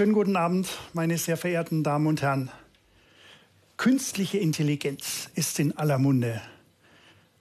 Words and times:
Schönen 0.00 0.14
guten 0.14 0.36
Abend, 0.36 0.66
meine 0.94 1.18
sehr 1.18 1.36
verehrten 1.36 1.82
Damen 1.82 2.06
und 2.06 2.22
Herren. 2.22 2.50
Künstliche 3.76 4.38
Intelligenz 4.38 5.28
ist 5.34 5.58
in 5.60 5.76
aller 5.76 5.98
Munde. 5.98 6.40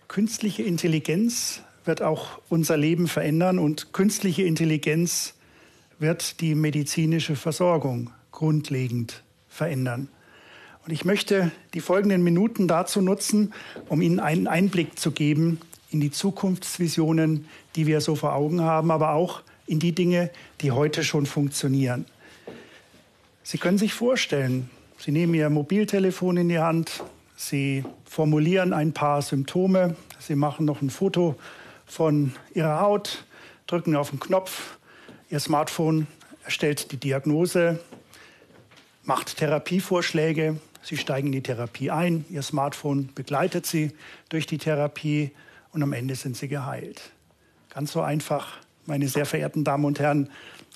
Künstliche 0.09 0.63
Intelligenz 0.63 1.61
wird 1.85 2.01
auch 2.01 2.41
unser 2.49 2.75
Leben 2.75 3.07
verändern 3.07 3.59
und 3.59 3.93
künstliche 3.93 4.43
Intelligenz 4.43 5.35
wird 5.99 6.41
die 6.41 6.53
medizinische 6.53 7.37
Versorgung 7.37 8.09
grundlegend 8.33 9.23
verändern. 9.47 10.09
Und 10.83 10.91
ich 10.91 11.05
möchte 11.05 11.53
die 11.73 11.79
folgenden 11.79 12.25
Minuten 12.25 12.67
dazu 12.67 12.99
nutzen, 12.99 13.53
um 13.87 14.01
Ihnen 14.01 14.19
einen 14.19 14.47
Einblick 14.47 14.99
zu 14.99 15.11
geben 15.11 15.61
in 15.91 16.01
die 16.01 16.11
Zukunftsvisionen, 16.11 17.47
die 17.77 17.87
wir 17.87 18.01
so 18.01 18.15
vor 18.15 18.35
Augen 18.35 18.59
haben, 18.59 18.91
aber 18.91 19.13
auch 19.13 19.43
in 19.65 19.79
die 19.79 19.93
Dinge, 19.93 20.29
die 20.59 20.73
heute 20.73 21.05
schon 21.05 21.25
funktionieren. 21.25 22.05
Sie 23.49 23.57
können 23.57 23.79
sich 23.79 23.95
vorstellen, 23.95 24.69
Sie 24.99 25.11
nehmen 25.11 25.33
Ihr 25.33 25.49
Mobiltelefon 25.49 26.37
in 26.37 26.49
die 26.49 26.59
Hand, 26.59 27.03
Sie 27.35 27.83
formulieren 28.05 28.73
ein 28.73 28.93
paar 28.93 29.23
Symptome, 29.23 29.95
Sie 30.19 30.35
machen 30.35 30.67
noch 30.67 30.83
ein 30.83 30.91
Foto 30.91 31.35
von 31.87 32.35
Ihrer 32.53 32.79
Haut, 32.79 33.25
drücken 33.65 33.95
auf 33.95 34.11
den 34.11 34.19
Knopf, 34.19 34.77
Ihr 35.31 35.39
Smartphone 35.39 36.05
erstellt 36.43 36.91
die 36.91 36.97
Diagnose, 36.97 37.79
macht 39.03 39.37
Therapievorschläge, 39.37 40.59
Sie 40.83 40.97
steigen 40.97 41.29
in 41.29 41.33
die 41.33 41.41
Therapie 41.41 41.89
ein, 41.89 42.25
Ihr 42.29 42.43
Smartphone 42.43 43.09
begleitet 43.15 43.65
Sie 43.65 43.93
durch 44.29 44.45
die 44.45 44.59
Therapie 44.59 45.31
und 45.71 45.81
am 45.81 45.93
Ende 45.93 46.13
sind 46.13 46.37
Sie 46.37 46.49
geheilt. 46.49 47.01
Ganz 47.73 47.93
so 47.93 48.01
einfach, 48.01 48.59
meine 48.85 49.07
sehr 49.07 49.25
verehrten 49.25 49.63
Damen 49.63 49.85
und 49.85 49.99
Herren, 49.99 50.29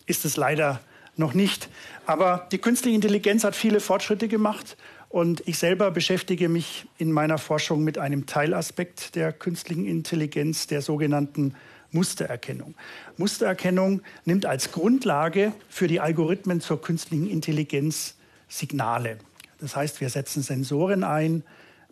ist 0.07 0.25
es 0.25 0.37
leider 0.37 0.81
noch 1.15 1.33
nicht. 1.33 1.69
Aber 2.05 2.47
die 2.51 2.57
künstliche 2.57 2.95
Intelligenz 2.95 3.43
hat 3.43 3.55
viele 3.55 3.79
Fortschritte 3.79 4.27
gemacht 4.27 4.77
und 5.09 5.43
ich 5.45 5.57
selber 5.59 5.91
beschäftige 5.91 6.49
mich 6.49 6.87
in 6.97 7.11
meiner 7.11 7.37
Forschung 7.37 7.83
mit 7.83 7.97
einem 7.97 8.25
Teilaspekt 8.25 9.15
der 9.15 9.31
künstlichen 9.31 9.85
Intelligenz, 9.85 10.67
der 10.67 10.81
sogenannten 10.81 11.53
Mustererkennung. 11.91 12.73
Mustererkennung 13.17 14.01
nimmt 14.25 14.45
als 14.45 14.71
Grundlage 14.71 15.53
für 15.69 15.87
die 15.87 15.99
Algorithmen 15.99 16.61
zur 16.61 16.81
künstlichen 16.81 17.29
Intelligenz 17.29 18.15
Signale. 18.47 19.17
Das 19.59 19.75
heißt, 19.75 20.01
wir 20.01 20.09
setzen 20.09 20.43
Sensoren 20.43 21.03
ein, 21.03 21.43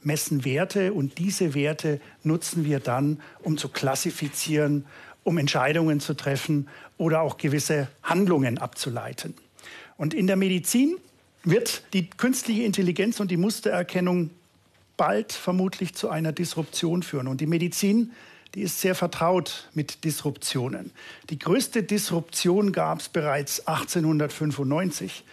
messen 0.04 0.44
Werte 0.44 0.94
und 0.94 1.20
diese 1.20 1.54
Werte 1.54 2.02
nutzen 2.24 2.66
wir 2.66 2.80
dann, 2.80 3.22
um 3.44 3.58
zu 3.58 3.70
klassifizieren, 3.70 4.86
um 5.24 5.38
Entscheidungen 5.38 6.00
zu 6.00 6.14
treffen 6.14 6.68
oder 6.98 7.22
auch 7.22 7.38
gewisse 7.38 7.88
Handlungen 8.04 8.58
abzuleiten. 8.58 9.36
Und 9.98 10.14
in 10.14 10.28
der 10.28 10.36
Medizin 10.36 10.98
wird 11.44 11.84
die 11.94 12.10
künstliche 12.10 12.64
Intelligenz 12.64 13.20
und 13.20 13.32
die 13.32 13.38
Mustererkennung 13.38 14.32
bald 14.98 15.34
vermutlich 15.34 15.96
zu 15.96 16.10
einer 16.10 16.32
Disruption 16.32 17.04
führen. 17.04 17.28
Und 17.28 17.42
die 17.42 17.48
Medizin, 17.48 18.12
die 18.54 18.62
ist 18.62 18.82
sehr 18.82 18.96
vertraut 18.96 19.70
mit 19.74 20.04
Disruptionen. 20.04 20.92
Die 21.30 21.40
größte 21.40 21.84
Disruption 21.84 22.72
gab 22.72 23.00
es 23.00 23.10
bereits 23.10 23.68
1895, 23.68 25.24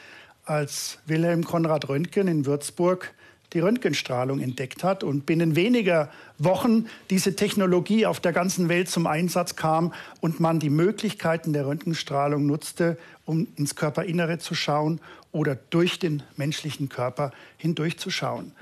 als 0.44 0.98
Wilhelm 1.06 1.44
Konrad 1.44 1.89
Röntgen 1.89 2.28
in 2.28 2.47
Würzburg 2.47 3.12
die 3.52 3.60
Röntgenstrahlung 3.60 4.41
entdeckt 4.41 4.84
hat 4.84 5.02
und 5.02 5.24
binnen 5.24 5.56
weniger 5.56 6.10
Wochen 6.38 6.86
diese 7.10 7.34
Technologie 7.34 8.06
auf 8.06 8.20
der 8.20 8.32
ganzen 8.32 8.68
Welt 8.68 8.88
zum 8.88 9.06
Einsatz 9.06 9.56
kam 9.56 9.92
und 10.20 10.41
man 10.41 10.58
die 10.60 10.70
Möglichkeiten 10.70 11.52
der 11.52 11.66
Röntgenstrahlung 11.66 12.46
nutzte, 12.46 12.98
um 13.24 13.48
ins 13.56 13.74
Körperinnere 13.74 14.38
zu 14.38 14.54
schauen 14.54 15.00
oder 15.32 15.56
durch 15.70 15.98
den 15.98 16.22
menschlichen 16.36 16.88
Körper 16.88 17.32
hindurchzuschauen. 17.56 18.53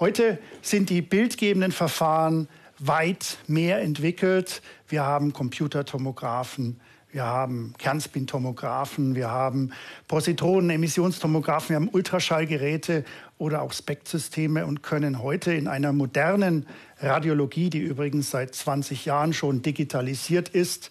Heute 0.00 0.38
sind 0.62 0.90
die 0.90 1.02
bildgebenden 1.02 1.72
Verfahren 1.72 2.48
weit 2.78 3.38
mehr 3.46 3.80
entwickelt. 3.80 4.62
Wir 4.88 5.04
haben 5.04 5.32
Computertomographen, 5.32 6.80
wir 7.12 7.24
haben 7.24 7.74
Kernspintomographen, 7.78 9.14
wir 9.14 9.30
haben 9.30 9.72
Positronen, 10.08 10.70
Emissionstomographen, 10.70 11.68
wir 11.68 11.76
haben 11.76 11.88
Ultraschallgeräte 11.88 13.04
oder 13.36 13.60
auch 13.60 13.72
SPECT-Systeme 13.72 14.64
und 14.64 14.82
können 14.82 15.22
heute 15.22 15.52
in 15.52 15.68
einer 15.68 15.92
modernen 15.92 16.66
Radiologie, 16.98 17.68
die 17.68 17.80
übrigens 17.80 18.30
seit 18.30 18.54
20 18.54 19.04
Jahren 19.04 19.34
schon 19.34 19.60
digitalisiert 19.60 20.48
ist, 20.48 20.90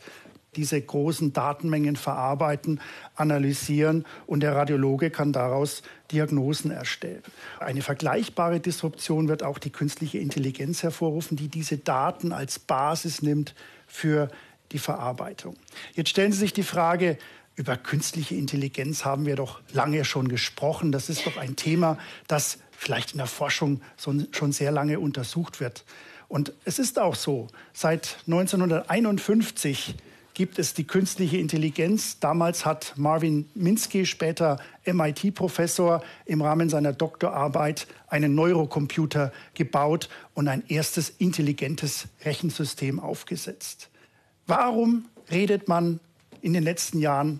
diese 0.56 0.80
großen 0.80 1.34
Datenmengen 1.34 1.96
verarbeiten, 1.96 2.82
analysieren 3.16 4.06
und 4.28 4.44
der 4.44 4.56
Radiologe 4.56 5.10
kann 5.10 5.32
daraus 5.32 5.82
Diagnosen 6.12 6.72
erstellen. 6.72 7.24
Eine 7.60 7.82
vergleichbare 7.82 8.60
Disruption 8.60 9.28
wird 9.30 9.44
auch 9.44 9.60
die 9.60 9.70
künstliche 9.70 10.18
Intelligenz 10.18 10.84
hervorrufen, 10.84 11.38
die 11.38 11.48
diese 11.48 11.78
Daten 11.78 12.34
als 12.34 12.60
Basis 12.60 13.22
nimmt 13.22 13.56
für 13.88 14.30
die 14.72 14.80
Verarbeitung. 14.80 15.56
Jetzt 15.94 16.10
stellen 16.10 16.32
Sie 16.32 16.40
sich 16.40 16.54
die 16.54 16.64
Frage, 16.64 17.18
über 17.56 17.78
künstliche 17.78 18.36
Intelligenz 18.36 19.06
haben 19.06 19.26
wir 19.26 19.36
doch 19.36 19.60
lange 19.74 20.06
schon 20.06 20.30
gesprochen. 20.30 20.92
Das 20.92 21.10
ist 21.10 21.26
doch 21.28 21.38
ein 21.38 21.56
Thema, 21.56 21.98
das 22.28 22.60
vielleicht 22.72 23.12
in 23.12 23.18
der 23.18 23.28
Forschung 23.28 23.82
schon 23.98 24.52
sehr 24.52 24.72
lange 24.72 25.00
untersucht 25.00 25.60
wird. 25.60 25.84
Und 26.28 26.54
es 26.64 26.80
ist 26.80 26.98
auch 26.98 27.16
so, 27.16 27.48
seit 27.74 28.18
1951 28.26 29.96
gibt 30.34 30.58
es 30.60 30.74
die 30.74 30.86
künstliche 30.86 31.38
Intelligenz. 31.38 32.20
Damals 32.20 32.66
hat 32.66 32.94
Marvin 32.96 33.50
Minsky, 33.54 34.06
später 34.06 34.58
MIT-Professor, 34.86 36.02
im 36.26 36.42
Rahmen 36.42 36.70
seiner 36.70 36.94
Doktorarbeit 36.94 37.86
einen 38.08 38.34
Neurocomputer 38.34 39.32
gebaut 39.54 40.10
und 40.34 40.48
ein 40.48 40.64
erstes 40.68 41.10
intelligentes 41.10 42.08
Rechensystem 42.24 43.00
aufgesetzt. 43.00 43.91
Warum 44.52 45.06
redet 45.32 45.70
man 45.70 46.02
in 46.42 46.52
den 46.52 46.64
letzten 46.64 47.00
Jahren 47.00 47.40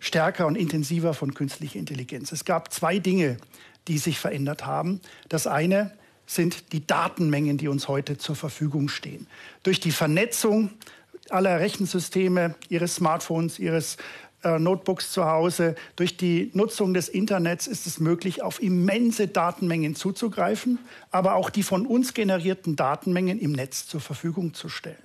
stärker 0.00 0.44
und 0.44 0.56
intensiver 0.56 1.14
von 1.14 1.32
künstlicher 1.32 1.78
Intelligenz? 1.78 2.32
Es 2.32 2.44
gab 2.44 2.72
zwei 2.72 2.98
Dinge, 2.98 3.36
die 3.86 3.98
sich 3.98 4.18
verändert 4.18 4.66
haben. 4.66 5.00
Das 5.28 5.46
eine 5.46 5.92
sind 6.26 6.72
die 6.72 6.84
Datenmengen, 6.84 7.58
die 7.58 7.68
uns 7.68 7.86
heute 7.86 8.18
zur 8.18 8.34
Verfügung 8.34 8.88
stehen. 8.88 9.28
Durch 9.62 9.78
die 9.78 9.92
Vernetzung 9.92 10.70
aller 11.30 11.60
Rechensysteme, 11.60 12.56
Ihres 12.68 12.96
Smartphones, 12.96 13.60
Ihres 13.60 13.96
äh, 14.42 14.58
Notebooks 14.58 15.12
zu 15.12 15.26
Hause, 15.26 15.76
durch 15.94 16.16
die 16.16 16.50
Nutzung 16.54 16.92
des 16.92 17.08
Internets 17.08 17.68
ist 17.68 17.86
es 17.86 18.00
möglich, 18.00 18.42
auf 18.42 18.60
immense 18.60 19.28
Datenmengen 19.28 19.94
zuzugreifen, 19.94 20.80
aber 21.12 21.36
auch 21.36 21.50
die 21.50 21.62
von 21.62 21.86
uns 21.86 22.14
generierten 22.14 22.74
Datenmengen 22.74 23.38
im 23.38 23.52
Netz 23.52 23.86
zur 23.86 24.00
Verfügung 24.00 24.54
zu 24.54 24.68
stellen. 24.68 24.96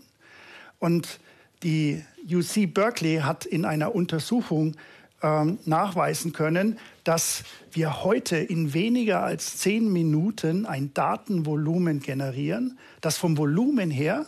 Und 0.79 1.19
die 1.63 2.03
UC 2.29 2.73
Berkeley 2.73 3.17
hat 3.17 3.45
in 3.45 3.65
einer 3.65 3.95
Untersuchung 3.95 4.75
ähm, 5.21 5.59
nachweisen 5.65 6.33
können, 6.33 6.77
dass 7.03 7.43
wir 7.71 8.03
heute 8.03 8.37
in 8.37 8.73
weniger 8.73 9.23
als 9.23 9.57
zehn 9.57 9.91
Minuten 9.91 10.65
ein 10.65 10.93
Datenvolumen 10.93 12.01
generieren, 12.01 12.77
das 13.01 13.17
vom 13.17 13.37
Volumen 13.37 13.89
her 13.89 14.25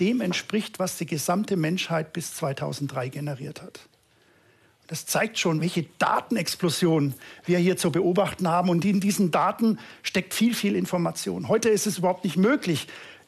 dem 0.00 0.20
entspricht, 0.20 0.78
was 0.78 0.98
die 0.98 1.06
gesamte 1.06 1.56
Menschheit 1.56 2.12
bis 2.12 2.34
2003 2.34 3.08
generiert 3.08 3.62
hat. 3.62 3.80
Das 4.88 5.04
zeigt 5.04 5.38
schon, 5.38 5.60
welche 5.60 5.86
Datenexplosion 5.98 7.14
wir 7.44 7.58
hier 7.58 7.76
zu 7.76 7.90
beobachten 7.90 8.46
haben. 8.46 8.68
Und 8.68 8.84
in 8.84 9.00
diesen 9.00 9.32
Daten 9.32 9.78
steckt 10.02 10.32
viel, 10.32 10.54
viel 10.54 10.76
Information. 10.76 11.48
Heute 11.48 11.70
ist 11.70 11.86
es 11.86 11.98
überhaupt 11.98 12.22
nicht 12.22 12.36
möglich, 12.36 12.86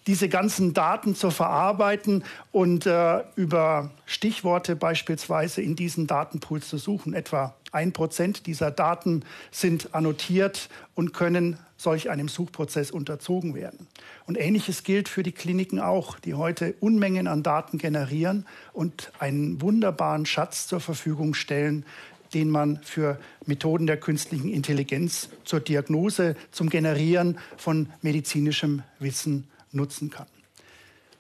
diese 0.09 0.31
ganzen 0.31 0.73
Daten 0.73 1.15
zu 1.15 1.31
verarbeiten 1.31 2.25
und 2.51 2.87
äh, 2.87 3.23
über 3.37 3.91
Stichworte 4.07 4.75
beispielsweise 4.75 5.61
in 5.61 5.77
diesen 5.77 6.07
Datenpools 6.07 6.67
zu 6.67 6.79
suchen. 6.79 7.13
Etwa 7.13 7.55
ein 7.73 7.93
Prozent 7.93 8.47
dieser 8.47 8.71
Daten 8.71 9.23
sind 9.51 9.95
annotiert 9.95 10.71
und 10.95 11.13
können 11.13 11.59
solch 11.77 12.09
einem 12.09 12.29
Suchprozess 12.29 12.91
unterzogen 12.91 13.55
werden. 13.55 13.87
Und 14.27 14.39
Ähnliches 14.39 14.83
gilt 14.83 15.11
für 15.11 15.23
die 15.23 15.33
Kliniken 15.33 15.79
auch, 15.79 16.19
die 16.19 16.33
heute 16.33 16.75
Unmengen 16.81 17.27
an 17.27 17.43
Daten 17.43 17.77
generieren 17.77 18.47
und 18.73 19.13
einen 19.19 19.61
wunderbaren 19.61 20.25
Schatz 20.25 20.67
zur 20.67 20.81
Verfügung 20.81 21.35
stellen, 21.35 21.85
den 22.33 22.49
man 22.49 22.81
für 22.83 23.21
Methoden 23.45 23.87
der 23.87 23.99
künstlichen 23.99 24.49
Intelligenz 24.49 25.29
zur 25.45 25.61
Diagnose, 25.61 26.35
zum 26.51 26.71
Generieren 26.71 27.39
von 27.59 27.91
medizinischem 28.01 28.83
Wissen 28.99 29.47
nutzen 29.73 30.11
kann. 30.11 30.27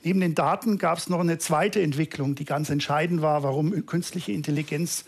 Neben 0.03 0.21
den 0.21 0.35
Daten 0.35 0.79
gab 0.79 0.99
es 0.99 1.09
noch 1.09 1.21
eine 1.21 1.39
zweite 1.39 1.83
Entwicklung, 1.83 2.35
die 2.35 2.45
ganz 2.45 2.71
entscheidend 2.71 3.21
war, 3.21 3.43
warum 3.43 3.85
künstliche 3.87 4.33
Intelligenz 4.33 5.05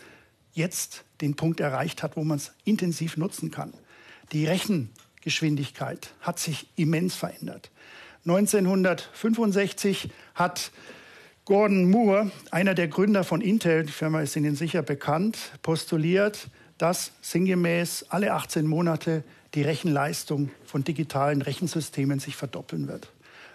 jetzt 0.53 1.05
den 1.21 1.35
Punkt 1.35 1.59
erreicht 1.59 2.03
hat, 2.03 2.17
wo 2.17 2.23
man 2.23 2.37
es 2.37 2.51
intensiv 2.65 3.15
nutzen 3.15 3.51
kann. 3.51 3.73
Die 4.33 4.45
Rechengeschwindigkeit 4.45 6.13
hat 6.19 6.39
sich 6.39 6.67
immens 6.75 7.15
verändert. 7.15 7.71
1965 8.25 10.09
hat 10.35 10.71
Gordon 11.45 11.89
Moore, 11.89 12.31
einer 12.51 12.75
der 12.75 12.87
Gründer 12.87 13.23
von 13.23 13.41
Intel, 13.41 13.83
die 13.83 13.91
Firma 13.91 14.21
ist 14.21 14.35
Ihnen 14.35 14.55
sicher 14.55 14.83
bekannt, 14.83 15.37
postuliert, 15.63 16.49
dass 16.77 17.13
sinngemäß 17.21 18.05
alle 18.09 18.33
18 18.33 18.67
Monate 18.67 19.23
die 19.53 19.63
Rechenleistung 19.63 20.51
von 20.65 20.83
digitalen 20.83 21.41
Rechensystemen 21.41 22.19
sich 22.19 22.35
verdoppeln 22.35 22.87
wird. 22.87 23.11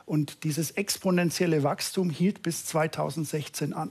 Und 0.06 0.44
dieses 0.44 0.70
exponentielle 0.70 1.62
Wachstum 1.62 2.10
hielt 2.10 2.42
bis 2.42 2.64
2016 2.64 3.74
an. 3.74 3.90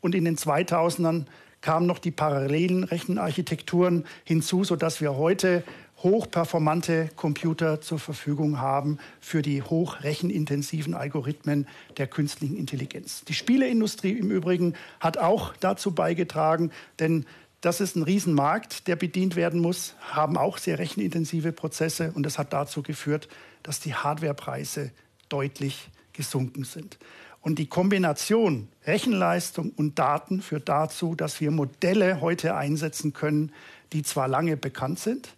Und 0.00 0.14
in 0.14 0.24
den 0.24 0.36
2000ern 0.36 1.26
kamen 1.60 1.86
noch 1.86 1.98
die 1.98 2.12
parallelen 2.12 2.84
Rechenarchitekturen 2.84 4.06
hinzu, 4.24 4.62
sodass 4.62 5.00
wir 5.00 5.16
heute 5.16 5.64
hochperformante 6.02 7.10
Computer 7.16 7.80
zur 7.80 7.98
Verfügung 7.98 8.60
haben 8.60 8.98
für 9.20 9.42
die 9.42 9.62
hochrechenintensiven 9.62 10.94
Algorithmen 10.94 11.66
der 11.96 12.06
künstlichen 12.06 12.56
Intelligenz. 12.56 13.24
Die 13.24 13.34
Spieleindustrie 13.34 14.12
im 14.12 14.30
Übrigen 14.30 14.74
hat 15.00 15.18
auch 15.18 15.54
dazu 15.58 15.90
beigetragen, 15.92 16.70
denn 17.00 17.26
das 17.60 17.80
ist 17.80 17.96
ein 17.96 18.04
Riesenmarkt, 18.04 18.86
der 18.86 18.94
bedient 18.94 19.34
werden 19.34 19.60
muss, 19.60 19.96
haben 20.12 20.36
auch 20.36 20.58
sehr 20.58 20.78
rechenintensive 20.78 21.50
Prozesse 21.50 22.12
und 22.14 22.22
das 22.22 22.38
hat 22.38 22.52
dazu 22.52 22.84
geführt, 22.84 23.28
dass 23.64 23.80
die 23.80 23.94
Hardwarepreise 23.94 24.92
deutlich 25.28 25.88
gesunken 26.12 26.64
sind. 26.64 26.98
Und 27.40 27.58
die 27.58 27.66
Kombination 27.66 28.68
Rechenleistung 28.86 29.70
und 29.70 29.98
Daten 29.98 30.42
führt 30.42 30.68
dazu, 30.68 31.14
dass 31.14 31.40
wir 31.40 31.50
Modelle 31.50 32.20
heute 32.20 32.56
einsetzen 32.56 33.12
können, 33.12 33.52
die 33.92 34.02
zwar 34.02 34.28
lange 34.28 34.56
bekannt 34.56 34.98
sind, 34.98 35.30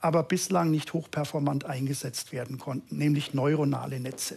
aber 0.00 0.22
bislang 0.22 0.70
nicht 0.70 0.92
hochperformant 0.92 1.64
eingesetzt 1.64 2.32
werden 2.32 2.58
konnten, 2.58 2.98
nämlich 2.98 3.32
neuronale 3.32 4.00
Netze. 4.00 4.36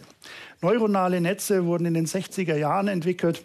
Neuronale 0.62 1.20
Netze 1.20 1.66
wurden 1.66 1.86
in 1.86 1.94
den 1.94 2.06
60er 2.06 2.56
Jahren 2.56 2.88
entwickelt. 2.88 3.42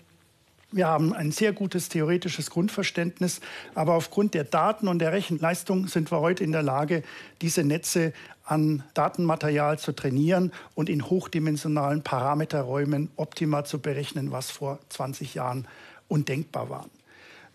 Wir 0.74 0.88
haben 0.88 1.14
ein 1.14 1.32
sehr 1.32 1.54
gutes 1.54 1.88
theoretisches 1.88 2.50
Grundverständnis, 2.50 3.42
aber 3.76 3.94
aufgrund 3.94 4.34
der 4.34 4.44
Daten 4.44 4.88
und 4.88 4.98
der 4.98 5.12
Rechenleistung 5.12 5.88
sind 5.88 6.12
wir 6.12 6.20
heute 6.20 6.44
in 6.44 6.52
der 6.52 6.64
Lage, 6.64 7.04
diese 7.44 7.64
Netze 7.64 8.12
an 8.44 8.82
Datenmaterial 8.96 9.78
zu 9.78 9.92
trainieren 9.92 10.52
und 10.74 10.90
in 10.90 11.08
hochdimensionalen 11.08 12.02
Parameterräumen 12.02 13.12
optimal 13.18 13.68
zu 13.68 13.78
berechnen, 13.78 14.32
was 14.32 14.50
vor 14.50 14.80
20 14.90 15.36
Jahren 15.36 15.68
undenkbar 16.08 16.72
war. 16.72 16.90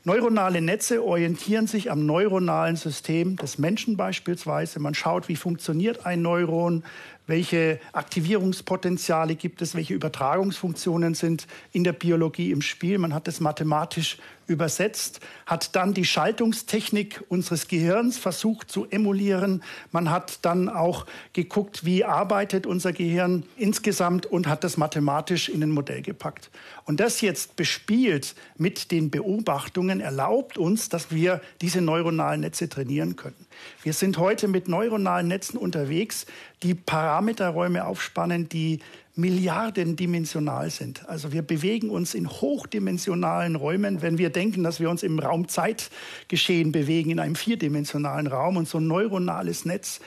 Neuronale 0.05 0.63
Netze 0.63 1.05
orientieren 1.05 1.67
sich 1.67 1.91
am 1.91 2.07
neuronalen 2.07 2.77
System 2.77 3.37
des 3.37 3.59
Menschen 3.59 3.97
beispielsweise. 3.97 4.79
Man 4.79 4.95
schaut, 4.95 5.29
wie 5.29 5.35
funktioniert 5.35 6.07
ein 6.07 6.23
Neuron, 6.23 6.85
welche 7.29 7.79
Aktivierungspotenziale 7.93 9.37
gibt 9.37 9.63
es, 9.63 9.75
welche 9.77 9.95
Übertragungsfunktionen 9.95 11.15
sind 11.15 11.47
in 11.73 11.85
der 11.85 11.93
Biologie 11.93 12.51
im 12.51 12.63
Spiel. 12.63 12.99
Man 12.99 13.15
hat 13.15 13.29
es 13.29 13.39
mathematisch 13.39 14.19
übersetzt, 14.49 15.21
hat 15.47 15.77
dann 15.77 15.93
die 15.93 16.07
Schaltungstechnik 16.07 17.23
unseres 17.29 17.69
Gehirns 17.69 18.17
versucht 18.17 18.71
zu 18.71 18.87
emulieren. 18.91 19.63
Man 19.93 20.11
hat 20.11 20.39
dann 20.43 20.69
auch 20.71 21.05
geguckt, 21.35 21.85
wie 21.85 22.05
arbeitet 22.05 22.67
unser 22.67 22.93
Gehirn 22.93 23.45
insgesamt 23.57 24.25
und 24.27 24.49
hat 24.49 24.65
das 24.65 24.79
mathematisch 24.79 25.51
in 25.51 25.63
ein 25.63 25.71
Modell 25.71 26.01
gepackt. 26.01 26.51
Und 26.87 26.99
das 26.99 27.21
jetzt 27.21 27.57
bespielt 27.57 28.35
mit 28.57 28.91
den 28.91 29.11
Beobachtungen 29.11 30.01
erlaubt 30.01 30.57
uns, 30.57 30.89
dass 30.89 31.11
wir 31.11 31.43
diese 31.61 31.83
neuronalen 31.83 32.41
Netze 32.41 32.71
trainieren 32.71 33.17
können. 33.17 33.47
Wir 33.83 33.93
sind 33.93 34.17
heute 34.17 34.49
mit 34.49 34.69
neuronalen 34.69 35.29
Netzen 35.29 35.59
unterwegs, 35.59 36.27
die 36.63 36.75
Parameterräume 37.19 37.85
aufspannen, 37.85 38.49
die 38.49 38.79
milliardendimensional 39.17 40.71
sind. 40.71 41.09
Also 41.09 41.33
wir 41.33 41.43
bewegen 41.43 41.91
uns 41.91 42.15
in 42.15 42.31
hochdimensionalen 42.31 43.57
Räumen, 43.57 44.03
wenn 44.03 44.19
wir 44.19 44.31
denken, 44.31 44.63
dass 44.63 44.79
wir 44.79 44.89
uns 44.89 45.03
im 45.03 45.19
Raum-Zeit-Geschehen 45.19 46.71
bewegen, 46.71 47.11
in 47.11 47.19
einem 47.19 47.35
vierdimensionalen 47.35 48.29
Raum. 48.29 48.57
Und 48.57 48.69
so 48.69 48.79
ein 48.79 48.87
neuronales 48.87 49.65
Netz 49.65 49.99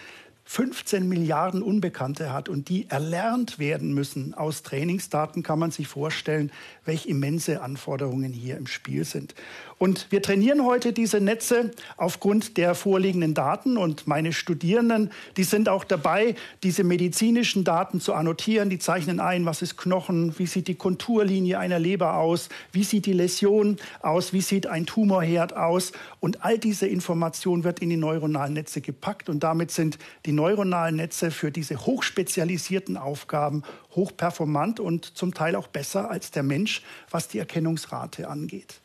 15 0.53 1.07
Milliarden 1.07 1.63
Unbekannte 1.63 2.33
hat 2.33 2.49
und 2.49 2.67
die 2.67 2.89
erlernt 2.89 3.57
werden 3.57 3.93
müssen 3.93 4.33
aus 4.33 4.63
Trainingsdaten, 4.63 5.43
kann 5.43 5.59
man 5.59 5.71
sich 5.71 5.87
vorstellen, 5.87 6.51
welche 6.83 7.07
immense 7.07 7.61
Anforderungen 7.61 8.33
hier 8.33 8.57
im 8.57 8.67
Spiel 8.67 9.05
sind. 9.05 9.33
Und 9.77 10.11
wir 10.11 10.21
trainieren 10.21 10.65
heute 10.65 10.91
diese 10.91 11.21
Netze 11.21 11.71
aufgrund 11.95 12.57
der 12.57 12.75
vorliegenden 12.75 13.33
Daten 13.33 13.77
und 13.77 14.07
meine 14.07 14.33
Studierenden, 14.33 15.09
die 15.37 15.45
sind 15.45 15.69
auch 15.69 15.85
dabei, 15.85 16.35
diese 16.63 16.83
medizinischen 16.83 17.63
Daten 17.63 18.01
zu 18.01 18.13
annotieren. 18.13 18.69
Die 18.69 18.77
zeichnen 18.77 19.21
ein, 19.21 19.45
was 19.45 19.61
ist 19.61 19.77
Knochen, 19.77 20.37
wie 20.37 20.47
sieht 20.47 20.67
die 20.67 20.75
Konturlinie 20.75 21.59
einer 21.59 21.79
Leber 21.79 22.17
aus, 22.17 22.49
wie 22.73 22.83
sieht 22.83 23.05
die 23.05 23.13
Läsion 23.13 23.77
aus, 24.01 24.33
wie 24.33 24.41
sieht 24.41 24.67
ein 24.67 24.85
Tumorherd 24.85 25.55
aus. 25.55 25.93
Und 26.19 26.43
all 26.43 26.59
diese 26.59 26.87
Information 26.87 27.63
wird 27.63 27.79
in 27.79 27.89
die 27.89 27.97
neuronalen 27.97 28.53
Netze 28.53 28.81
gepackt 28.81 29.29
und 29.29 29.41
damit 29.41 29.71
sind 29.71 29.97
die 30.25 30.40
neuronalen 30.41 30.95
Netze 30.95 31.29
für 31.29 31.51
diese 31.51 31.85
hochspezialisierten 31.85 32.97
Aufgaben 32.97 33.61
hochperformant 33.95 34.79
und 34.79 35.05
zum 35.05 35.35
Teil 35.35 35.55
auch 35.55 35.67
besser 35.67 36.09
als 36.09 36.31
der 36.31 36.41
Mensch, 36.41 36.81
was 37.11 37.27
die 37.27 37.37
Erkennungsrate 37.37 38.27
angeht. 38.27 38.81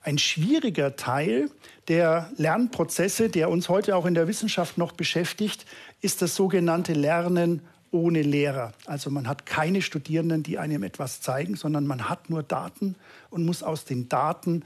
Ein 0.00 0.18
schwieriger 0.18 0.94
Teil 0.94 1.50
der 1.88 2.30
Lernprozesse, 2.36 3.28
der 3.28 3.50
uns 3.50 3.68
heute 3.68 3.96
auch 3.96 4.06
in 4.06 4.14
der 4.14 4.28
Wissenschaft 4.28 4.78
noch 4.78 4.92
beschäftigt, 4.92 5.66
ist 6.00 6.22
das 6.22 6.36
sogenannte 6.36 6.92
Lernen 6.92 7.62
ohne 7.90 8.22
Lehrer. 8.22 8.72
Also 8.86 9.10
man 9.10 9.26
hat 9.26 9.44
keine 9.44 9.82
Studierenden, 9.82 10.44
die 10.44 10.58
einem 10.58 10.84
etwas 10.84 11.20
zeigen, 11.20 11.56
sondern 11.56 11.86
man 11.86 12.08
hat 12.08 12.30
nur 12.30 12.44
Daten 12.44 12.94
und 13.28 13.44
muss 13.44 13.64
aus 13.64 13.84
den 13.84 14.08
Daten 14.08 14.64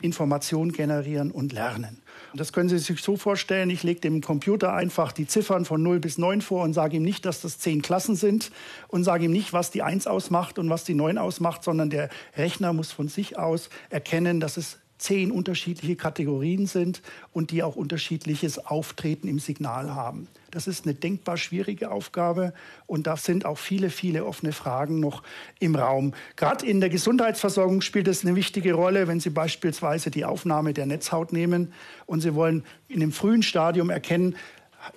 Informationen 0.00 0.72
generieren 0.72 1.30
und 1.30 1.52
lernen. 1.52 2.00
Das 2.34 2.52
können 2.52 2.68
Sie 2.68 2.78
sich 2.78 3.02
so 3.02 3.16
vorstellen, 3.16 3.70
ich 3.70 3.82
lege 3.82 4.00
dem 4.00 4.20
Computer 4.20 4.72
einfach 4.72 5.12
die 5.12 5.26
Ziffern 5.26 5.64
von 5.64 5.82
0 5.82 5.98
bis 5.98 6.16
9 6.16 6.40
vor 6.40 6.62
und 6.62 6.74
sage 6.74 6.96
ihm 6.96 7.02
nicht, 7.02 7.26
dass 7.26 7.40
das 7.40 7.58
zehn 7.58 7.82
Klassen 7.82 8.14
sind 8.14 8.52
und 8.88 9.04
sage 9.04 9.24
ihm 9.24 9.32
nicht, 9.32 9.52
was 9.52 9.70
die 9.70 9.82
1 9.82 10.06
ausmacht 10.06 10.58
und 10.58 10.70
was 10.70 10.84
die 10.84 10.94
9 10.94 11.18
ausmacht, 11.18 11.64
sondern 11.64 11.90
der 11.90 12.08
Rechner 12.36 12.72
muss 12.72 12.92
von 12.92 13.08
sich 13.08 13.38
aus 13.38 13.68
erkennen, 13.90 14.38
dass 14.38 14.56
es 14.56 14.78
zehn 15.00 15.32
unterschiedliche 15.32 15.96
Kategorien 15.96 16.66
sind 16.66 17.02
und 17.32 17.50
die 17.50 17.62
auch 17.62 17.76
unterschiedliches 17.76 18.64
Auftreten 18.66 19.28
im 19.28 19.38
Signal 19.38 19.94
haben. 19.94 20.28
Das 20.50 20.66
ist 20.66 20.84
eine 20.84 20.94
denkbar 20.94 21.36
schwierige 21.36 21.90
Aufgabe 21.90 22.52
und 22.86 23.06
da 23.06 23.16
sind 23.16 23.46
auch 23.46 23.58
viele, 23.58 23.88
viele 23.88 24.24
offene 24.24 24.52
Fragen 24.52 25.00
noch 25.00 25.22
im 25.58 25.76
Raum. 25.76 26.12
Gerade 26.36 26.66
in 26.66 26.80
der 26.80 26.90
Gesundheitsversorgung 26.90 27.80
spielt 27.80 28.08
es 28.08 28.24
eine 28.24 28.36
wichtige 28.36 28.74
Rolle, 28.74 29.08
wenn 29.08 29.20
Sie 29.20 29.30
beispielsweise 29.30 30.10
die 30.10 30.24
Aufnahme 30.24 30.74
der 30.74 30.86
Netzhaut 30.86 31.32
nehmen 31.32 31.72
und 32.06 32.20
Sie 32.20 32.34
wollen 32.34 32.64
in 32.88 33.02
einem 33.02 33.12
frühen 33.12 33.42
Stadium 33.42 33.90
erkennen, 33.90 34.36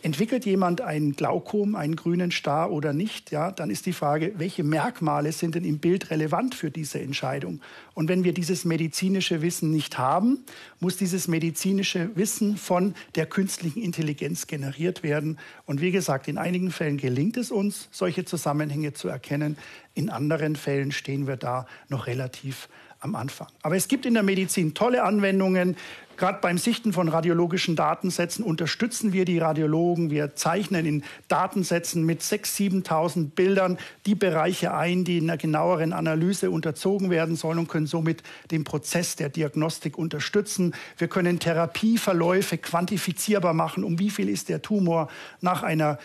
Entwickelt 0.02 0.46
jemand 0.46 0.80
einen 0.80 1.16
Glaukom, 1.16 1.76
einen 1.76 1.96
grünen 1.96 2.32
Star 2.32 2.72
oder 2.72 2.94
nicht, 2.94 3.32
ja, 3.32 3.52
dann 3.52 3.70
ist 3.70 3.86
die 3.86 3.94
Frage, 3.94 4.34
welche 4.38 4.64
Merkmale 4.64 5.32
sind 5.34 5.56
denn 5.56 5.66
im 5.66 5.80
Bild 5.80 6.10
relevant 6.10 6.56
für 6.56 6.72
diese 6.72 7.02
Entscheidung? 7.02 7.62
Und 7.94 8.08
wenn 8.08 8.24
wir 8.24 8.34
dieses 8.34 8.64
medizinische 8.64 9.42
Wissen 9.42 9.72
nicht 9.72 9.98
haben, 9.98 10.46
muss 10.80 10.96
dieses 10.96 11.28
medizinische 11.28 12.16
Wissen 12.16 12.56
von 12.56 12.96
der 13.16 13.26
künstlichen 13.26 13.82
Intelligenz 13.82 14.48
generiert 14.48 15.04
werden. 15.04 15.38
Und 15.66 15.82
wie 15.82 15.92
gesagt, 15.92 16.30
in 16.30 16.38
einigen 16.38 16.72
Fällen 16.72 16.98
gelingt 16.98 17.36
es 17.36 17.52
uns, 17.52 17.90
solche 17.92 18.24
Zusammenhänge 18.24 18.94
zu 18.94 19.10
erkennen. 19.10 19.58
In 19.96 20.10
anderen 20.10 20.56
Fällen 20.56 20.92
stehen 20.94 21.28
wir 21.28 21.36
da 21.38 21.68
noch 21.90 22.08
relativ 22.08 22.70
am 23.04 23.16
Anfang. 23.16 23.48
Aber 23.62 23.76
es 23.76 23.88
gibt 23.88 24.06
in 24.06 24.14
der 24.14 24.24
Medizin 24.24 24.74
tolle 24.74 25.04
Anwendungen. 25.04 25.76
Gerade 26.18 26.40
beim 26.42 26.58
Sichten 26.58 26.94
von 26.94 27.10
radiologischen 27.10 27.76
Datensätzen 27.76 28.44
unterstützen 28.44 29.14
wir 29.14 29.26
die 29.26 29.40
Radiologen. 29.40 30.12
Wir 30.12 30.36
zeichnen 30.36 30.86
in 30.86 31.04
Datensätzen 31.28 32.06
mit 32.06 32.22
6.000, 32.22 32.86
7.000 32.86 33.30
Bildern 33.32 33.78
die 34.06 34.16
Bereiche 34.16 34.74
ein, 34.74 35.04
die 35.06 35.18
in 35.18 35.30
einer 35.30 35.38
genaueren 35.38 35.92
Analyse 35.94 36.52
unterzogen 36.52 37.10
werden 37.10 37.36
sollen 37.36 37.60
und 37.60 37.68
können 37.68 37.88
somit 37.88 38.24
den 38.52 38.64
Prozess 38.64 39.16
der 39.16 39.30
Diagnostik 39.30 39.98
unterstützen. 39.98 40.76
Wir 40.98 41.08
können 41.08 41.40
Therapieverläufe 41.40 42.58
quantifizierbar 42.58 43.54
machen. 43.54 43.84
Um 43.84 43.98
wie 44.00 44.10
viel 44.10 44.30
ist 44.30 44.50
der 44.50 44.62
Tumor 44.62 45.10
nach 45.42 45.64
einer 45.64 45.98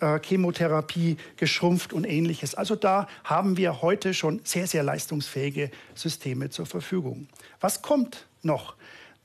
äh, 0.00 0.20
Chemotherapie 0.20 1.16
geschrumpft 1.36 1.92
und 1.92 2.04
ähnliches. 2.04 2.54
Also 2.54 2.76
da 2.76 3.08
haben 3.24 3.56
wir 3.56 3.82
heute 3.82 4.14
schon 4.14 4.40
sehr, 4.44 4.68
sehr 4.68 4.84
leistungsfähige 4.84 5.70
Systeme 5.94 6.50
zur 6.50 6.66
Verfügung. 6.66 7.26
Was 7.60 7.82
kommt 7.82 8.26
noch? 8.42 8.76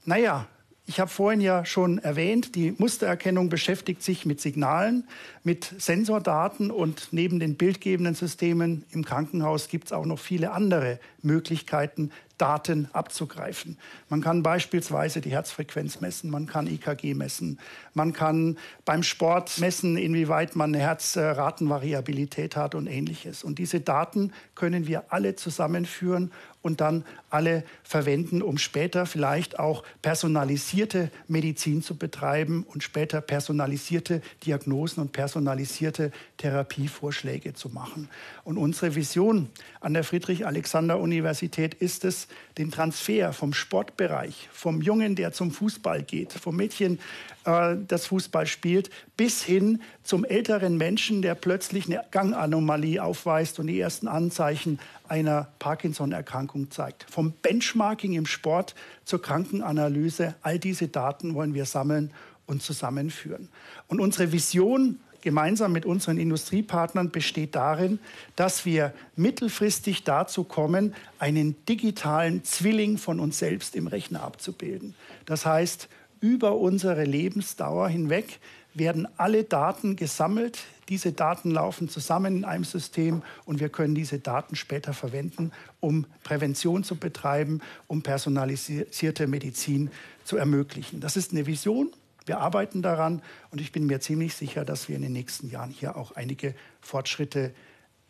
Naja, 0.06 0.48
ich 0.86 1.00
habe 1.00 1.10
vorhin 1.10 1.40
ja 1.40 1.64
schon 1.64 1.98
erwähnt, 2.00 2.56
die 2.56 2.74
Mustererkennung 2.78 3.48
beschäftigt 3.48 4.04
sich 4.04 4.26
mit 4.26 4.42
Signalen, 4.42 5.08
mit 5.46 5.74
Sensordaten 5.78 6.72
und 6.72 7.08
neben 7.12 7.40
den 7.40 7.56
bildgebenden 7.56 8.16
Systemen 8.16 8.84
im 8.92 9.06
Krankenhaus 9.06 9.70
gibt 9.70 9.86
es 9.86 9.94
auch 9.94 10.06
noch 10.06 10.20
viele 10.20 10.52
andere 10.52 11.00
Möglichkeiten, 11.22 12.12
Daten 12.38 12.90
abzugreifen. 12.92 13.78
Man 14.10 14.20
kann 14.20 14.44
beispielsweise 14.44 15.22
die 15.22 15.32
Herzfrequenz 15.32 16.02
messen, 16.02 16.30
man 16.30 16.48
kann 16.48 16.68
EKG 16.68 17.14
messen, 17.14 17.60
man 17.94 18.12
kann 18.12 18.58
beim 18.84 19.04
Sport 19.04 19.60
messen, 19.60 19.96
inwieweit 19.96 20.58
man 20.58 20.76
eine 20.76 20.84
Herzratenvariabilität 20.84 22.58
hat 22.58 22.76
und 22.76 22.88
ähnliches. 22.88 23.46
Und 23.46 23.58
diese 23.58 23.80
Daten 23.80 24.34
können 24.56 24.86
wir 24.86 25.14
alle 25.14 25.38
zusammenführen 25.38 26.34
und 26.64 26.82
dann 26.82 27.06
alle 27.30 27.64
verwenden, 27.84 28.42
um 28.42 28.58
später 28.58 29.06
vielleicht 29.06 29.60
auch 29.60 29.84
personalisierte 30.02 31.12
Medizin 31.28 31.84
zu 31.84 31.96
betreiben 31.96 32.66
und 32.68 32.82
später 32.82 33.22
personalisierte 33.22 34.22
Diagnosen 34.46 35.02
und 35.02 35.12
personalisierte 35.12 36.12
Therapievorschläge 36.38 37.54
zu 37.54 37.70
machen. 37.70 38.10
Und 38.44 38.58
unsere 38.58 38.96
Vision 38.96 39.50
an 39.82 39.94
der 39.94 40.04
Friedrich-Alexander-Universität 40.04 41.76
ist 41.76 42.06
es, 42.06 42.28
den 42.58 42.72
Transfer 42.72 43.34
vom 43.34 43.54
Sportbereich, 43.54 44.50
vom 44.52 44.82
Jungen, 44.82 45.16
der 45.16 45.34
zum 45.34 45.52
Fußball 45.52 46.04
geht, 46.04 46.34
vom 46.34 46.56
Mädchen, 46.56 47.00
äh, 47.46 47.76
das 47.88 48.06
Fußball 48.08 48.48
spielt, 48.48 48.90
bis 49.18 49.44
hin 49.44 49.82
zum 50.04 50.24
älteren 50.24 50.78
Menschen, 50.78 51.22
der 51.22 51.36
plötzlich 51.36 51.88
eine 51.88 52.04
Ganganomalie 52.12 53.04
aufweist 53.04 53.60
und 53.60 53.68
die 53.68 53.80
ersten 53.80 54.08
Anzeichen 54.08 54.80
einer 55.08 55.50
Parkinson-Erkrankung 55.60 56.53
zeigt. 56.72 57.06
Vom 57.10 57.32
Benchmarking 57.42 58.14
im 58.14 58.26
Sport 58.26 58.76
zur 59.06 59.22
Krankenanalyse, 59.22 60.36
all 60.42 60.60
diese 60.60 60.88
Daten 60.88 61.34
wollen 61.34 61.54
wir 61.54 61.66
sammeln 61.66 62.12
und 62.46 62.62
zusammenführen. 62.62 63.50
Und 63.88 64.00
unsere 64.00 64.32
Vision 64.32 65.00
gemeinsam 65.22 65.72
mit 65.72 65.86
unseren 65.86 66.18
Industriepartnern 66.18 67.10
besteht 67.10 67.56
darin, 67.56 68.00
dass 68.36 68.66
wir 68.66 68.94
mittelfristig 69.16 70.04
dazu 70.04 70.44
kommen, 70.44 70.94
einen 71.18 71.56
digitalen 71.66 72.44
Zwilling 72.44 72.98
von 72.98 73.20
uns 73.20 73.40
selbst 73.40 73.76
im 73.76 73.88
Rechner 73.88 74.22
abzubilden. 74.22 74.96
Das 75.26 75.46
heißt, 75.46 75.88
über 76.20 76.58
unsere 76.58 77.06
Lebensdauer 77.06 77.88
hinweg 77.88 78.40
werden 78.74 79.08
alle 79.18 79.44
Daten 79.44 79.96
gesammelt. 79.96 80.60
Diese 80.90 81.14
Daten 81.14 81.52
laufen 81.52 81.90
zusammen 81.90 82.38
in 82.38 82.46
einem 82.46 82.64
System 82.64 83.22
und 83.46 83.60
wir 83.60 83.70
können 83.70 83.96
diese 83.96 84.20
Daten 84.20 84.56
später 84.56 84.94
verwenden, 84.94 85.52
um 85.80 86.06
Prävention 86.24 86.84
zu 86.84 86.96
betreiben, 86.96 87.62
um 87.88 88.02
personalisierte 88.02 89.28
Medizin 89.28 89.92
zu 90.24 90.38
ermöglichen. 90.38 91.00
Das 91.00 91.16
ist 91.18 91.32
eine 91.32 91.46
Vision. 91.46 91.92
Wir 92.26 92.40
arbeiten 92.40 92.82
daran 92.82 93.22
und 93.52 93.60
ich 93.60 93.72
bin 93.72 93.86
mir 93.86 94.00
ziemlich 94.00 94.36
sicher, 94.36 94.64
dass 94.66 94.88
wir 94.88 94.96
in 94.96 95.02
den 95.02 95.14
nächsten 95.14 95.50
Jahren 95.50 95.72
hier 95.72 95.98
auch 95.98 96.14
einige 96.14 96.56
Fortschritte 96.82 97.54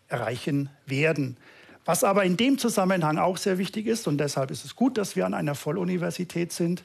erreichen 0.07 0.69
werden. 0.85 1.37
Was 1.85 2.03
aber 2.03 2.23
in 2.23 2.37
dem 2.37 2.57
Zusammenhang 2.57 3.17
auch 3.17 3.37
sehr 3.37 3.57
wichtig 3.57 3.87
ist, 3.87 4.07
und 4.07 4.17
deshalb 4.17 4.51
ist 4.51 4.63
es 4.63 4.75
gut, 4.75 4.97
dass 4.97 5.15
wir 5.15 5.25
an 5.25 5.33
einer 5.33 5.55
Volluniversität 5.55 6.53
sind, 6.53 6.83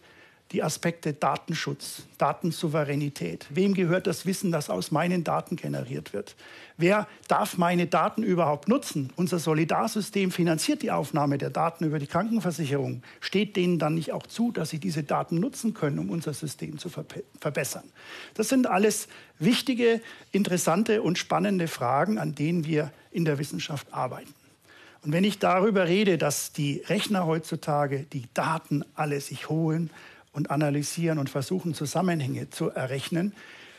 die 0.53 0.63
Aspekte 0.63 1.13
Datenschutz, 1.13 2.05
Datensouveränität. 2.17 3.47
Wem 3.51 3.75
gehört 3.75 4.07
das 4.07 4.25
Wissen, 4.25 4.51
das 4.51 4.71
aus 4.71 4.91
meinen 4.91 5.23
Daten 5.23 5.57
generiert 5.57 6.15
wird? 6.15 6.37
Wer 6.79 7.07
darf 7.27 7.59
meine 7.59 7.87
Daten 7.87 8.23
überhaupt 8.23 8.67
nutzen? 8.67 9.13
Unser 9.17 9.39
Solidarsystem 9.39 10.31
finanziert 10.31 10.81
die 10.83 10.91
Aufnahme 10.91 11.37
der 11.37 11.51
Daten 11.51 11.85
über 11.85 11.99
die 11.99 12.07
Krankenversicherung. 12.07 13.03
Steht 13.21 13.57
denen 13.57 13.79
dann 13.79 13.95
nicht 13.95 14.13
auch 14.13 14.27
zu, 14.27 14.51
dass 14.51 14.71
sie 14.71 14.79
diese 14.79 15.03
Daten 15.03 15.39
nutzen 15.39 15.75
können, 15.75 15.99
um 15.99 16.09
unser 16.09 16.33
System 16.33 16.79
zu 16.79 16.89
verbessern? 16.89 17.85
Das 18.35 18.49
sind 18.49 18.67
alles 18.67 19.09
wichtige, 19.39 20.01
interessante 20.33 21.03
und 21.03 21.19
spannende 21.19 21.69
Fragen, 21.69 22.19
an 22.19 22.35
denen 22.35 22.65
wir 22.65 22.91
in 23.11 23.27
der 23.27 23.39
Wissenschaft 23.39 23.93
arbeiten. 23.93 24.33
Und 25.03 25.13
wenn 25.13 25.25
ich 25.25 25.39
darüber 25.39 25.87
rede, 25.87 26.19
dass 26.19 26.53
die 26.53 26.83
Rechner 26.89 27.27
heutzutage 27.27 28.05
die 28.13 28.25
Daten 28.35 28.85
alle 28.95 29.21
sich 29.21 29.49
holen, 29.49 29.91
und 30.33 30.51
analysieren 30.51 31.19
und 31.19 31.31
versuchen, 31.31 31.75
Zusammenhänge 31.75 32.51
zu 32.51 32.71
errechnen, 32.71 33.33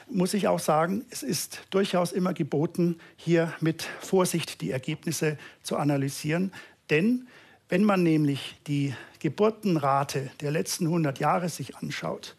muss 0.09 0.33
ich 0.33 0.47
auch 0.47 0.59
sagen, 0.59 1.05
es 1.09 1.23
ist 1.23 1.61
durchaus 1.69 2.11
immer 2.11 2.33
geboten, 2.33 2.97
hier 3.15 3.53
mit 3.59 3.83
Vorsicht 4.01 4.61
die 4.61 4.71
Ergebnisse 4.71 5.37
zu 5.61 5.77
analysieren. 5.77 6.51
Denn 6.89 7.27
wenn 7.69 7.83
man 7.83 8.01
nämlich 8.01 8.55
die 8.67 8.95
Geburtenrate 9.19 10.31
der 10.41 10.51
letzten 10.51 10.85
100 10.85 11.19
Jahre 11.19 11.49
sich 11.49 11.75
anschaut 11.77 12.35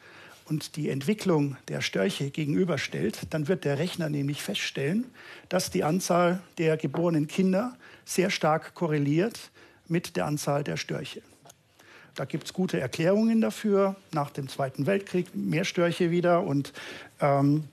und 0.47 0.75
die 0.75 0.88
Entwicklung 0.88 1.57
der 1.69 1.81
Störche 1.81 2.31
gegenüberstellt, 2.31 3.21
dann 3.31 3.47
wird 3.47 3.64
der 3.64 3.79
Rechner 3.79 4.09
nämlich 4.09 4.43
feststellen, 4.43 5.07
dass 5.49 5.71
die 5.71 5.85
Anzahl 5.85 6.43
der 6.59 6.76
geborenen 6.76 7.29
Kinder 7.29 7.76
sehr 8.05 8.31
stark 8.31 8.75
korreliert 8.75 9.50
mit 9.87 10.17
der 10.17 10.26
Anzahl 10.26 10.64
der 10.64 10.76
Störche. 10.76 11.23
Da 12.14 12.25
gibt 12.25 12.45
es 12.45 12.52
gute 12.52 12.81
Erklärungen 12.81 13.40
dafür. 13.40 13.97
Nach 14.12 14.31
dem 14.31 14.49
Zweiten 14.49 14.87
Weltkrieg 14.87 15.35
mehr 15.35 15.64
Störche 15.64 16.11
wieder 16.11 16.43
und 16.43 16.73
ähm, 17.21 17.64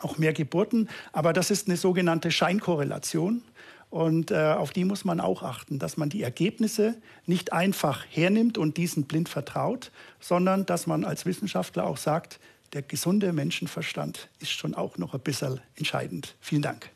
auch 0.00 0.18
mehr 0.18 0.32
Geburten. 0.32 0.88
Aber 1.12 1.32
das 1.32 1.50
ist 1.50 1.68
eine 1.68 1.76
sogenannte 1.76 2.30
Scheinkorrelation. 2.30 3.42
Und 3.90 4.30
äh, 4.30 4.52
auf 4.52 4.72
die 4.72 4.84
muss 4.84 5.04
man 5.04 5.18
auch 5.20 5.42
achten, 5.42 5.78
dass 5.78 5.96
man 5.96 6.10
die 6.10 6.22
Ergebnisse 6.22 6.96
nicht 7.24 7.52
einfach 7.52 8.04
hernimmt 8.10 8.58
und 8.58 8.76
diesen 8.76 9.04
blind 9.04 9.30
vertraut, 9.30 9.90
sondern 10.20 10.66
dass 10.66 10.86
man 10.86 11.04
als 11.04 11.24
Wissenschaftler 11.24 11.86
auch 11.86 11.96
sagt, 11.96 12.38
der 12.74 12.82
gesunde 12.82 13.32
Menschenverstand 13.32 14.28
ist 14.40 14.50
schon 14.50 14.74
auch 14.74 14.98
noch 14.98 15.14
ein 15.14 15.20
bisschen 15.20 15.60
entscheidend. 15.76 16.36
Vielen 16.40 16.60
Dank. 16.60 16.90